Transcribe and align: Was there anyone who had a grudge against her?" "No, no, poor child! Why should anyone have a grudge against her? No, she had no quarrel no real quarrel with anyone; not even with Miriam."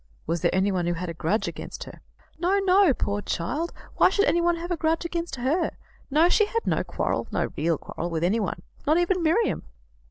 Was 0.25 0.41
there 0.41 0.49
anyone 0.51 0.87
who 0.87 0.95
had 0.95 1.09
a 1.09 1.13
grudge 1.13 1.47
against 1.47 1.83
her?" 1.83 2.01
"No, 2.39 2.57
no, 2.57 2.91
poor 2.91 3.21
child! 3.21 3.71
Why 3.97 4.09
should 4.09 4.25
anyone 4.25 4.55
have 4.55 4.71
a 4.71 4.75
grudge 4.75 5.05
against 5.05 5.35
her? 5.35 5.73
No, 6.09 6.27
she 6.27 6.47
had 6.47 6.65
no 6.65 6.83
quarrel 6.83 7.27
no 7.31 7.51
real 7.55 7.77
quarrel 7.77 8.09
with 8.09 8.23
anyone; 8.23 8.63
not 8.87 8.97
even 8.97 9.17
with 9.17 9.25
Miriam." 9.25 9.61